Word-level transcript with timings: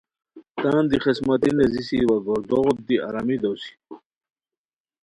تان 0.61 0.83
دی 0.91 0.97
خسمتی 1.05 1.51
نیزیسی 1.57 1.99
وا 2.07 2.17
گوردوغوت 2.25 2.77
دی 2.87 2.95
آرامی 3.07 3.37
دوسی 3.43 3.73